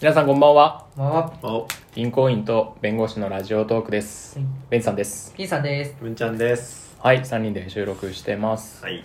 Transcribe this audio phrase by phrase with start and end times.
[0.00, 0.86] 皆さんこんばんは。
[0.96, 1.66] まあ、お。
[1.94, 4.38] 銀行員と弁護士のラジオトークです。
[4.38, 4.48] はい。
[4.70, 5.32] ベンさんです。
[5.34, 5.96] ピンさんです。
[6.00, 6.96] 文ちゃんです。
[7.00, 8.84] はい3人で収録してます。
[8.84, 9.04] はい。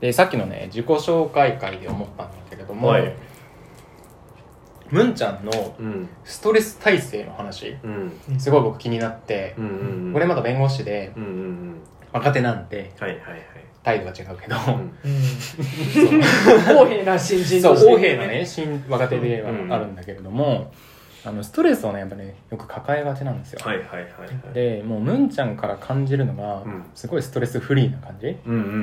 [0.00, 3.14] でさっきのね自己紹介会で思ったんだけれども、はい。
[4.90, 6.08] むんちゃんのうん。
[6.24, 7.88] ストレス耐性の話う
[8.34, 8.40] ん。
[8.40, 10.16] すごい僕気になってうんうんうん。
[10.16, 11.80] 俺まだ弁護士でうんうんうん。
[12.12, 14.56] 若手なんではいはいはい態度は違うけど。
[16.74, 17.90] 公平な新人そうとして。
[17.92, 20.72] 横柄なね新若手ではうんあるんだけれども、
[21.24, 24.06] あのストレスをねやっぱねよく抱えがちなんですよ、はいはいはいは
[24.50, 24.54] い。
[24.54, 26.84] でもうむんちゃんから感じるのが、うん。
[26.94, 28.36] すごいストレスフリーな感じ、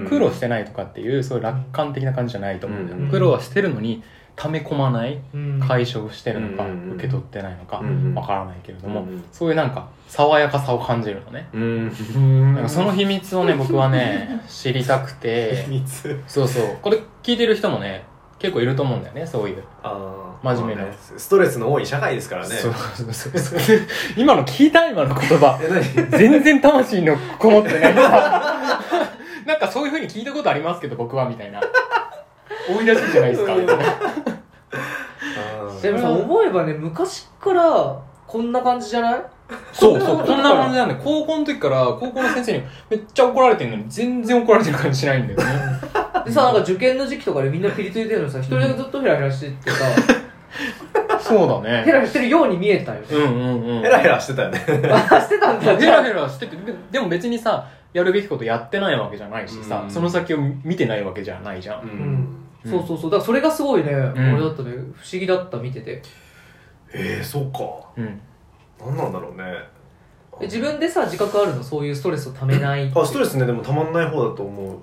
[0.10, 3.10] 苦労してないとかっていうそういう楽観的な感じじゃないと思うんだよ、うん。
[3.10, 4.04] 苦労はしてるのに
[4.42, 5.60] 溜め込まないうん。
[5.60, 12.54] 解消してるのか、うん受け取ってないのかうんわからないけれども、うんそういうなんか爽やかさを感じるのね、うん。
[12.56, 15.64] なんかその秘密をね僕はね 知りたくて。
[15.66, 16.24] 秘密。
[16.26, 16.78] そうそう。
[16.82, 18.06] これ聞いてる人もね
[18.40, 19.64] 結構いると思うんだよねそういう。
[20.42, 20.88] 真面目な。
[21.18, 22.56] ストレスの多い社会ですからね。
[22.56, 23.38] そうそうそう。
[23.38, 23.80] そ う
[24.16, 25.60] 今の聞いた今の言葉。
[26.12, 27.96] 全然魂のこもってない。
[29.46, 31.60] なんかそういうふうに聞いたことありますけど僕はみたいな
[32.78, 33.56] 多いらしいじゃないですか。
[35.82, 39.22] でもさ、思えばね、昔からこんな感じじゃない？
[39.72, 40.18] そうそう。
[40.26, 45.46] こんな感じなんで高校の時から高校の先生にめっちゃ怒られてるのに全然怒られてる感じしないんだよね。
[46.26, 49.86] でさ、なんか受験の時期とかでみんなピリついてるのさ、一人だけずっとヘラヘラしててさ、
[51.20, 51.84] そうだね。
[51.86, 53.06] ヘラヘラしてるように見えたよね。
[53.12, 53.82] うんうんうん。
[53.82, 54.62] ヘラヘラしてたよね。
[54.92, 56.02] あ、してたんだ、ヘじゃあ。
[56.02, 59.90] ラヘラしててででも別にさやるべきことやってないわけじゃないしさ、うん。
[59.90, 63.12] その先を見てないわけじゃないじゃん、うんそうそうそう。
[63.12, 64.34] だからそれがすごいね、ん。
[64.34, 66.02] 俺だったね、不思議だった、見てて。
[66.94, 67.60] えーそうか。
[67.98, 68.20] うん。
[68.80, 69.44] 何なんだろうね。
[70.42, 71.64] え自分でさ、自覚あるの？
[71.64, 72.92] そういうストレスをためない。
[72.96, 74.78] あストレスねでもたまんない方だと思う。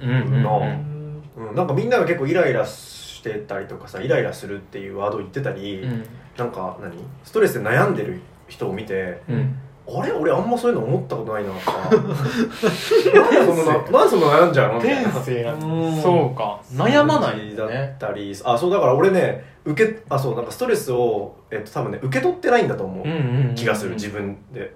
[0.00, 1.22] うんうんうんなうん。
[1.36, 6.04] うん、なんかみんなが結構イライラしてたりとかさイライラするっていうワードを言ってたり、うん。
[6.36, 6.92] なんか何？
[7.24, 10.12] ストレスで悩んでる人を見てうんあれ？
[10.12, 11.50] 俺あんまそういうの思ったことないな。
[11.52, 14.78] なんでそんななんでそんな悩んじゃうの？
[14.78, 16.60] みたいな天性なうんそうか。
[16.74, 24.74] 悩まないんだったりあそうだから俺ね受けあそうなんかストレスを、えっと、多分ね受け取ってないんだと思う、うんうんうん気がする自分で、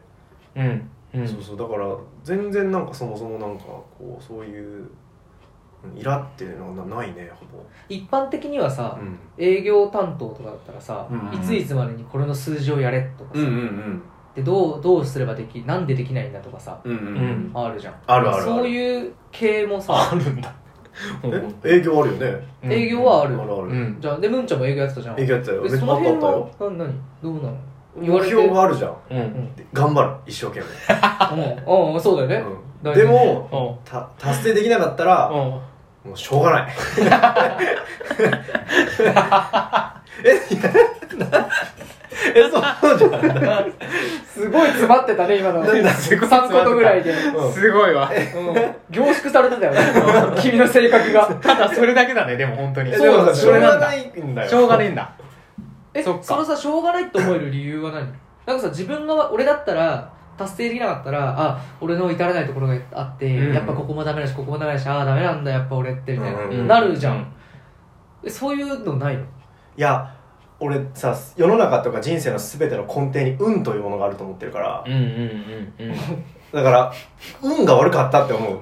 [0.56, 1.28] うんうん。
[1.28, 1.56] そうそう。
[1.56, 1.86] だから
[2.24, 4.88] 全然なんかそもそもなんかこうそういう
[5.84, 7.62] うんイラっていうのはなないねほぼ。
[7.88, 9.16] 一般的にはさ、うん。
[9.38, 14.02] 営業担当とかだったらさ、うんいついつまでにこれの数字をやれとかさ、うんうん
[14.36, 17.50] でどうどうすればできなんでできないんだとかさうんうん。
[17.54, 17.94] あるじゃん。
[18.06, 18.44] あるあるある。
[18.44, 20.52] そういう系もさあるんだ。
[21.64, 21.76] え？
[21.78, 22.46] 営業あるよね？
[22.64, 22.72] うん。
[22.72, 23.96] 営業はある、あるある、うん。
[24.00, 25.20] じゃあでむんちゃんも営業やってたじゃん。
[25.20, 25.62] 営業やってたよ。
[25.62, 26.94] で別にあその辺ったあったよはな何？
[27.22, 27.56] どうなの？
[28.02, 28.26] 言わ目れて。
[28.28, 28.96] 標があるじゃん。
[29.10, 29.48] うん。
[29.72, 30.66] 頑張る一生懸うん。
[31.94, 32.00] うん。
[32.00, 32.44] そうだよね、
[32.82, 33.90] 命、うん、でもうん。
[33.90, 35.62] た達成できなかったらも
[36.04, 36.12] うん。
[36.12, 36.72] うしょうがない。
[40.24, 40.62] えいや
[41.30, 41.48] な
[42.34, 42.62] えそう
[42.98, 43.08] じゃ
[43.60, 43.72] ん
[44.26, 45.60] すごい詰まってたね今の。
[45.62, 47.52] なんだ3ことぐらいで、うん。
[47.52, 48.10] すごいわ。
[48.10, 49.80] うん、凝縮されてたよね。
[50.40, 51.26] 君の性格が。
[51.36, 52.92] ただそれだけだねでも本当に。
[52.92, 54.48] えでもさしょうがそれないんだよ。
[54.48, 55.12] しょうがねえんだ。
[55.94, 56.22] えそっか。
[56.22, 58.06] そのさしょうがないって思える理由は何？
[58.46, 63.54] なんかさ自分が俺だったら達成できなかったらあ俺の至らないところがあって、うん。
[63.54, 66.66] やっぱここもダメだしここもダメだしああダメなんだやっぱ俺ってみたいな、うん。
[66.66, 67.32] なるじゃん、
[68.24, 69.22] えそういうのないの？
[69.22, 69.26] い
[69.76, 70.15] や
[70.58, 74.84] 俺さ世の中とか人生の全ての根底に運というものがあると思ってるから。
[74.86, 75.00] うんうん
[75.78, 75.96] うんうん。
[76.52, 76.92] だから
[77.42, 78.60] 運が悪かったって思う。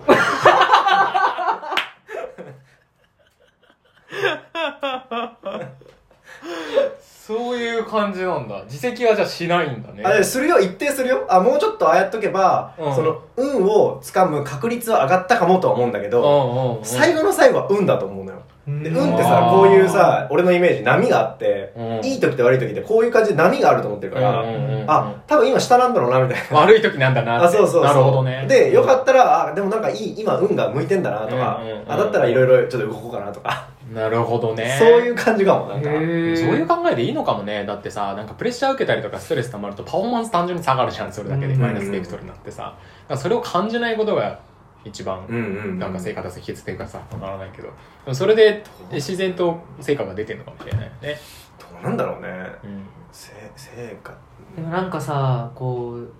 [7.27, 8.65] そういう感じなんだ。
[8.65, 10.03] 自責はじゃあしないんだね。
[10.05, 10.59] あれするよ。
[10.61, 11.25] 一定するよ。
[11.31, 12.95] あもうちょっとああやっとけば、うん。
[12.95, 16.85] その運をつかむ確率は上がったかもとは思うんだけど、うんうんうん。
[16.85, 18.24] 最後の最後は運だと思う
[18.67, 18.97] でうん。
[18.97, 22.05] 運ってさこういうさ俺のイメージ波があって、うん。
[22.05, 26.59] いい時と悪い時でこういう感じで波があると思ってるから、うんうんうんあ多分今下なんだろうなみたいな。
[26.59, 27.47] 悪い時なんだなって。
[27.47, 27.85] あそうそうそう。
[27.85, 28.45] なるほどね。
[28.47, 31.93] でよかったらあでもなんかいい今運が向いてんだなとか、うんうんうん。
[31.93, 34.77] あだったらいろいろちょっと動こうかなとか、なるほどね。
[34.79, 35.89] そういう感じかもなんか。
[35.91, 37.65] そういう考えでいいのかもね。
[37.65, 41.55] だってさなんかプレッシャー受けたりとかストレス溜まるとパフォーマンス単純に下がるじゃんそれだけで。
[41.55, 42.75] うんマイナスベクトルになってさ。
[43.17, 44.39] それを感じないことが
[44.85, 45.79] 一番うんうんうん。
[45.79, 47.69] なんか成果達成秘訣っていうかさわからないけど。
[47.69, 47.73] で
[48.07, 51.17] もそれで自然と成果が出てるのかもしれないよね。
[51.59, 52.29] どうなんだろうね。
[52.65, 52.83] うん。
[53.11, 54.15] せ成果。
[54.57, 56.13] でもなんかさこう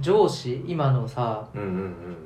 [0.00, 2.16] 上司今のさうんうん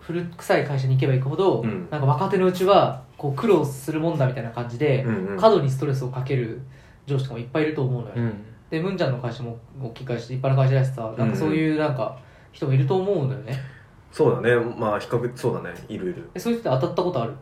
[0.00, 6.60] 古臭い会社に行けば行くほど、うんなんか若手のうちはこう苦労するもんだみたいな感じで、うんうん過度にストレスをかける
[7.06, 8.44] 上司とかもいっぱいいると思うのよ、うん。
[8.70, 12.18] でムンちゃんの会社も大きい会社立派な会社だしさなんかそういうなんか
[12.52, 13.54] 人もいると思うんだよね、
[14.16, 14.56] そうだね。
[14.78, 15.74] まあ比較そうだね。
[15.90, 17.34] いるいるえそういう人って当たったことある？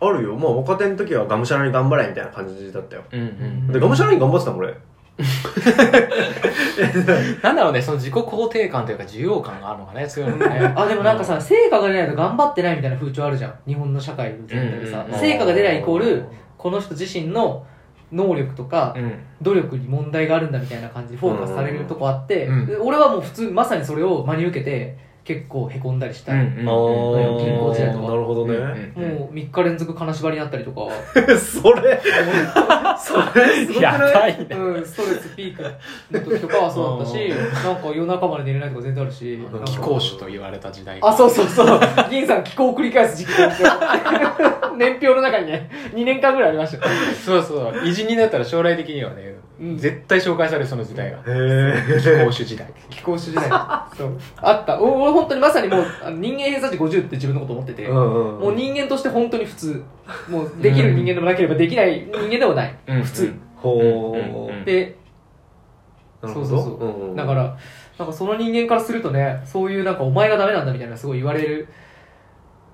[0.00, 0.34] あるよ。
[0.34, 3.04] まあ若手の時はがむしゃらに頑張れみたいな感じだったよ。
[3.12, 4.74] うんうんでがむしゃらに頑張ってたもん俺。
[7.42, 13.54] なんだろうねその自己肯定感というか需要感があるのかね強いのかねあでもなんかさ成果が出ないと頑張ってないみたいな風潮あるじゃん。
[13.68, 15.04] 日本の社会の全体でさ。
[15.06, 15.20] うんうん。
[15.20, 16.24] 成果が出ないイコール
[16.58, 17.64] この人自身の
[18.10, 19.12] 能力とかうん。
[19.40, 22.66] 努力に問題があるんだみたいな感じでフォーカスされるとこあって、うん。
[22.66, 28.08] で俺はもう普通まさにそれを真に受けて結構へこんだりした、うんうん銀行時代とか。
[28.08, 30.80] なるほどね、うんうんもう3日連続金縛りになったりとか、
[31.38, 32.00] それ？
[32.98, 34.14] それすごくやない？
[34.14, 34.46] ばいね。
[34.56, 35.62] うん、ストレスピーク
[36.10, 37.28] の時とかはそうだったし
[37.64, 40.98] なんか夜中まで寝れないとか全然あるし気候種と言われた時代。
[41.00, 41.80] あそうそうそう。
[42.10, 43.50] 銀さん気候を繰り返す時期が
[44.76, 46.86] 年表の中にね2年間ぐらいありました。
[46.86, 47.86] よそうそう。
[47.86, 49.78] 偉人になったら将来的にはね、うん。
[49.78, 51.18] 絶対紹介されるその時代が。
[51.18, 52.72] 気候種時代。
[52.90, 53.48] 気候種時代。
[53.96, 54.18] そう。
[54.36, 54.80] あった。
[54.80, 59.84] お俺本当にまさにもうあの人間偏差値50って自分のこと思ってて、うんうんもう人間として本当に普通。
[60.28, 63.02] もうできる人間でもなければできない人間でもない、うん。
[63.02, 64.48] 普通、ほうん。
[64.48, 64.62] うん。
[64.62, 64.96] うで
[66.20, 66.46] なるほど。
[66.46, 66.88] そうそうそう。
[66.88, 67.56] んうんだから
[67.98, 71.68] なんかその人間からするとねそういうなんかお前がダメなんだみたいなすごい言われる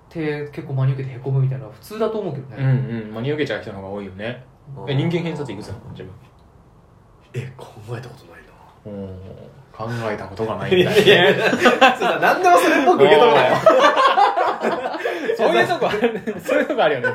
[0.08, 3.14] って結構真に受けてへこむみたいなのは普通だと思うけどうんね、うん。
[3.14, 4.44] 真に受けちゃう人の方が多いよね。
[4.76, 5.80] うんえ人間偏差値いくつなの？
[5.90, 6.12] 自分。
[7.34, 7.66] え考
[7.96, 8.48] えたことないな。
[8.86, 9.18] うん
[9.72, 11.50] 考えたことがないみたいいやいや。
[11.52, 13.50] そうだ何でもそれっぽく受け止めない
[15.36, 16.20] そういうとこある。
[16.44, 17.06] そういうとこあるよね。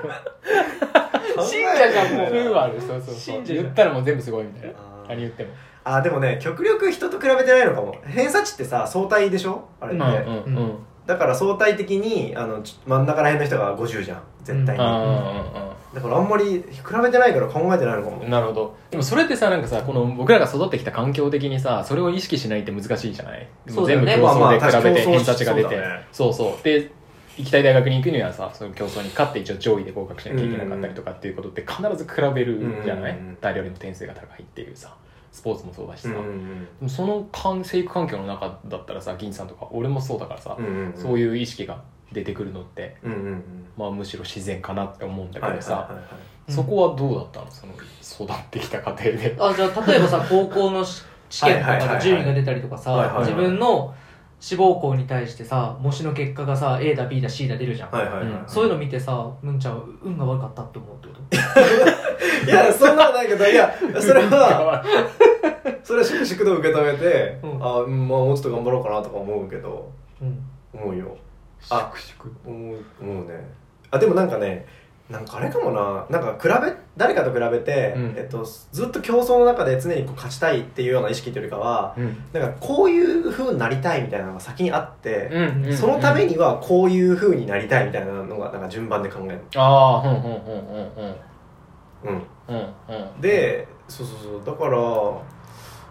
[1.46, 3.16] 信者じゃんもそういうのあるそうそうそう。
[3.16, 3.64] 信者じゃん。
[3.64, 4.76] 言ったらもう全部すごいみたいな。
[4.78, 5.10] あー。
[5.10, 5.50] 何言っても。
[5.86, 7.96] あでもね極力人と比べてないのかも。
[8.06, 9.68] 偏差値ってさ相対でしょ？
[9.82, 14.22] あれって、うんうんうんだから相対的にあのち真ん中ら辺の人が50じゃん。
[14.44, 16.64] 絶対に、あだからあんまり比
[17.02, 18.24] べてないから考えてないのかも。
[18.24, 18.76] ーなるほど。
[18.92, 23.48] でもそれってさなんかさこの僕らが育ってきた環境的にさそれを意識しないって難しいじゃない？
[23.70, 23.96] そうね。
[23.96, 25.70] 全部競争でまあまあ比べて偏差値が出て。
[25.70, 26.08] そうだね。
[26.12, 26.64] そうそう。
[26.64, 26.92] で
[27.38, 33.14] 行きたい大学に行くにはさその競争に勝って一応上位で合格しなきゃいけなかったりとかっていうことって必ず比べるじゃない？
[33.14, 33.18] うん。
[33.18, 34.96] うんうん誰よりも点数が高いっていうさ
[35.34, 40.94] スポーツもそうだしさ、うんうんでもその環生育環境の中だったらさ銀さんとか俺もそうだからさ、うんうんうん。
[40.96, 41.82] そういう意識が
[42.12, 43.44] 出てくるのって、うんうんうん。
[43.76, 46.10] まあ、むしろ自然かなって思うんだけどさ、はいはいはいは
[46.48, 46.52] い。
[46.52, 47.48] そこはどうだったの？
[47.50, 47.74] その
[48.28, 49.36] 育ってきた過程で。
[49.40, 51.98] あじゃあ例えばさ 高校のし試験とはいはいはいはい。
[51.98, 53.26] かで順位が出たりとかさ、はいはいはい。
[53.26, 53.96] 自分の
[54.40, 58.44] 志望校に対してさ模試の結果がさ A だ B だ C だ出るじゃん、はいはいはい、うん。
[58.46, 61.14] そういうの見てさむんちゃん運が悪かったって思うってこ
[62.46, 62.52] と？
[62.52, 64.84] いやそんなないけどいやそれは
[65.84, 69.92] それは粛々と受け止めて、うん、あ、まあもうちょっと頑張ろうかなとか思うけど、
[70.22, 70.44] うん、
[70.74, 71.18] 思うよ。
[71.70, 72.58] あ粛々。
[72.58, 73.34] 思う思うね。
[73.92, 74.66] あでもなんかね
[75.10, 76.06] なんかあれかもな。
[76.10, 91.04] なんか比べ誰かと比べて、うん、えっと、ずっと競争の中で常にこう勝ちたいっていうような意識というよりかは、うん、なんかこういうふうになりたいみたいなのが先にあって、うん、そのためにはこういうふうになりたいみたいなのがなんか順番で考えるああうんうんうん。
[92.06, 92.14] うん。
[92.14, 93.22] うんうんうん。
[93.22, 94.46] でそうそうそう。
[94.46, 94.78] だから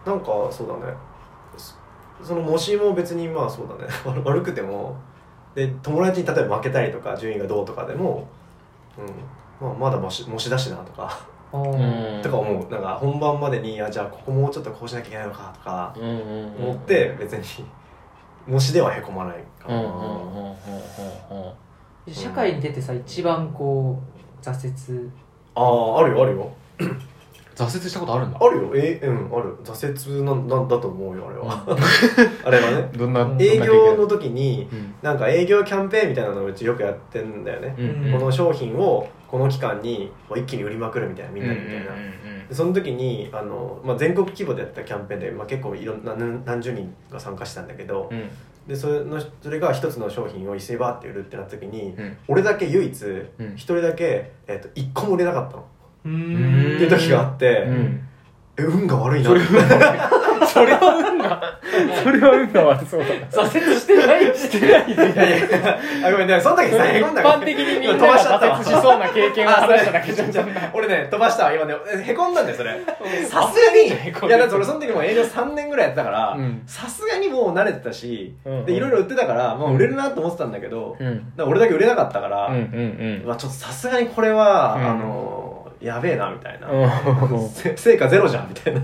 [0.05, 0.95] なんかそうだね。
[1.57, 1.75] そ
[2.27, 3.91] その模試も別にまあそうだね。
[4.05, 4.97] 悪悪くても。
[5.55, 8.27] で友達に例えば負けたりとか順位がどうとかでも、
[9.61, 9.69] うん。
[9.69, 11.21] まあ、まだ模試模試だしなとか、
[11.53, 12.73] とか思う。
[12.73, 16.65] なんか本番までにあじゃあここもうちょっとこうしなきゃいけないのかとかうんうんうん。
[16.65, 17.67] 思って別に
[18.47, 21.53] 模試ではへこまないかな、うんうんうんうんうんうん
[22.13, 23.97] 社会に出てさ一番こ
[24.41, 25.09] う挫折。
[25.55, 26.51] あああるよあるよ
[27.55, 28.39] 挫折したことあるんだ。
[28.41, 28.71] あるよ。
[28.75, 29.57] えうんある。
[29.65, 31.79] 挫折なんなんだと思うよあれは。
[32.45, 32.91] あれはね。
[32.97, 34.95] どんなうん営業の時にうん。
[35.03, 38.13] なんか営業キャンペーンみたいなのをうちよくやってんだよね、うん。
[38.13, 41.85] この商品をこの期間に一気に売りまくるみたいなみんなでみたいな、
[42.49, 48.29] でその時にあの、まあ、全国規模でやったキャンペーンで、まあ、結構いろんな何何十人が参加したんだけど、うん。
[48.69, 52.17] でそれのそれが一つの商品を一斉にバーって売るってなった時に、うん。
[52.29, 53.55] 俺だけ唯一うん。
[53.55, 58.09] 一人だけ、えっと一個も売れなかったの、うーんっていう時があって、うん。
[58.59, 59.29] え運が悪いな。
[59.29, 61.59] それはそれは運が
[62.03, 63.07] それは運が悪そうだ。
[63.07, 64.61] な挫折してないして。
[64.61, 70.49] ないいやいやあごめんねその時さへこん一だから般的にみんな飛ばしちゃったわが挫折しそうな経験を話しただけじゃん。
[70.75, 71.75] 俺ね飛ばしたわ今ね。
[72.05, 72.79] へこんだんだよそれ
[73.27, 76.63] さすがにいやだって俺その時もう営業3年ぐらいやってたからうん。
[76.67, 78.59] さすがにもう慣れてたし、うん。
[78.59, 81.33] うんでいろいろ売ってたからもう売れるなと思ってたんだけど、うん。
[81.37, 84.87] ら俺だけ売れなかったから、うんうんまあちょっとさすがにこれは、うん。
[84.91, 86.87] あのやべえなみたいな、う
[87.45, 87.49] ん。
[87.51, 88.81] せ成果ゼロじゃんみたいな。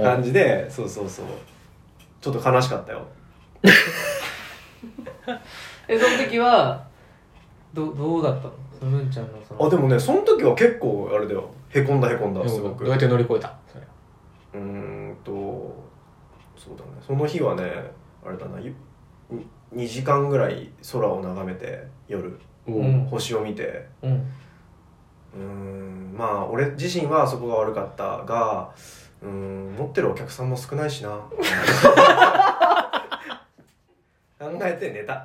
[0.00, 1.26] 感じでそうそうそう。
[2.20, 3.02] ちょっと悲しかったよ。
[5.88, 6.86] えその時は
[7.74, 8.52] どどうだったの？
[8.78, 9.66] そのむんちゃんのその。
[9.66, 11.50] あでもねその時は結構あれだよ。
[11.70, 12.84] へこんだへこんだすごく。
[12.84, 13.52] どうやって乗り越えた？
[14.54, 15.32] うーんと
[16.56, 16.90] そうだね。
[17.04, 17.64] その日はね
[18.24, 18.60] あれだな。
[18.60, 18.72] ゆ
[19.74, 22.38] 2時間ぐらい空を眺めて夜。
[22.66, 23.06] うん。
[23.10, 23.86] 星を見て。
[24.02, 24.32] うん
[25.38, 28.70] うーんまあ俺自身はそこが悪かったが
[29.22, 31.10] うーん持ってるお客さんも少ないしな。
[34.38, 35.24] 考えて寝た。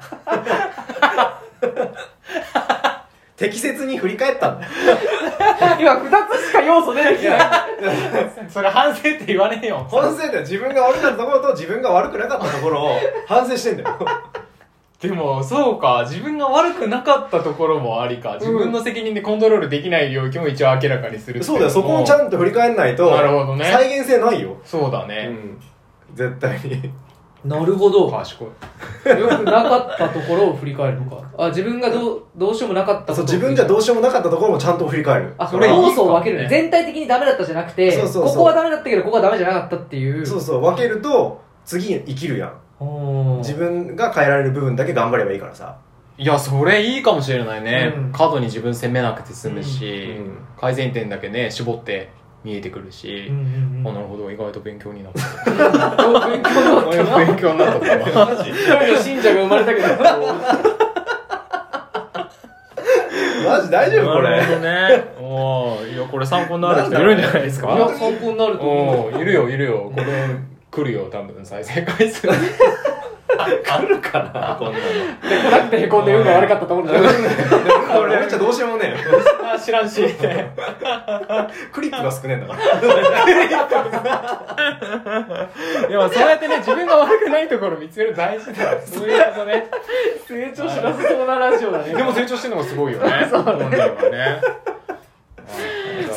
[3.35, 4.51] 適切に振り返った。
[4.51, 4.67] んだ
[5.79, 7.39] 今2つしか要素出てきてない。
[8.49, 9.87] それ反省って言わねえよ。
[9.89, 10.39] 反省だよ。
[10.41, 13.97] 自分が悪かったところと自分が悪くなかったところを反省してんだよ
[15.07, 16.05] でもそうか。
[16.07, 18.37] 自分が悪くなかったところもありか。
[18.39, 23.65] 自分の責任でコントロールできない領域も一応明らかにするっていそうだよそこをちゃんと振り返んないとなるほどね。
[23.65, 25.59] 再現性ないよ、うそうだね、ん、
[26.13, 26.89] 絶対に。
[27.43, 28.09] なるほど。
[28.09, 29.09] 賢い。
[29.09, 31.21] よくなかったところを振り返るのか。
[31.37, 33.15] あ自分がどうどうしようもなかったことを。
[33.15, 35.33] そう自分じゃどうしようもなかったところもちゃんと振り返る。
[35.37, 36.47] あそれいいかもね要素を分けるね。
[36.47, 38.23] 全体的にダメだったじゃなくてそうそうそう。
[38.27, 40.25] ここはダメだったけどここはダメじゃなかったっていう。
[40.25, 42.53] そうそう分けると次生きるやん
[43.39, 45.77] 自分が変えられる部分だけ頑張ればいいからさ。
[46.17, 48.11] いやそれいいかもしれないね、うん。
[48.11, 50.37] 過度に自分責めなくて済むし、うん。
[50.59, 52.09] 改善点だけね絞って
[52.43, 53.87] 見えてくるしうん、うんうん。
[53.87, 55.19] あなるほど意外と勉強になった。
[56.29, 57.03] 勉強になった。
[57.03, 57.65] な勉強にな
[59.01, 59.87] 信者が生まれたけど
[63.49, 63.69] マジ？
[63.71, 64.29] 大丈夫これ？
[64.29, 65.13] なるほどね。
[65.19, 67.75] おーいやこれ参考になる人いるんじゃないですか？
[67.75, 69.21] いや参考になると思う。
[69.21, 69.91] いるよいるよ。
[69.93, 70.05] これ
[70.73, 72.27] 来るよ多分再生回数。
[72.27, 74.85] 来るかなこんなの。
[75.27, 77.09] で来なくてへこんで運が悪かったと思うんだよこ
[78.05, 79.19] れ俺じゃどうしようもねえよ。
[79.55, 80.01] あ知らんし。
[81.71, 82.79] クリップが少ねえんだから。
[85.87, 88.81] でもそうやってね自分が悪くないところ見つけるの大事だよ。
[88.85, 89.67] そういうことね。
[90.27, 91.93] 成長しなさそうなラジオだね。
[91.93, 93.09] でも成長してるのがすごいよね。
[93.31, 93.69] 本人は
[94.11, 94.41] ね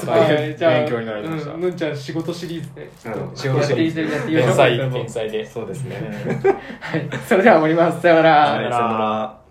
[0.06, 1.52] 大変じゃあ勉強になりました。
[1.52, 3.36] うんむんちゃん仕事シリーズでちょっと。
[3.36, 5.96] 仕事シリーズやっていただきましょう天才天才でそうですね
[6.80, 9.45] はいそれでは終わりますさようならはいさよなら